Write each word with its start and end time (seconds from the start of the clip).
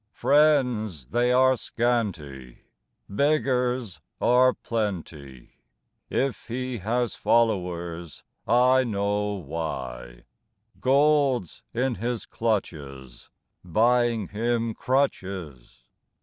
Friends, 0.13 1.05
they 1.09 1.31
are 1.31 1.55
scanty, 1.55 2.63
Beggars 3.07 4.01
are 4.19 4.51
plenty, 4.51 5.57
If 6.09 6.47
he 6.47 6.79
has 6.79 7.13
followers, 7.13 8.23
I 8.47 8.83
know 8.83 9.33
why; 9.35 10.23
Gold's 10.79 11.61
in 11.71 11.93
his 12.01 12.25
clutches, 12.25 13.29
(Buying 13.63 14.29
him 14.29 14.73
crutches!) 14.73 15.83